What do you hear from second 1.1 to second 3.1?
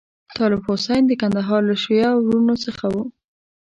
کندهار له شیعه وروڼو څخه وو.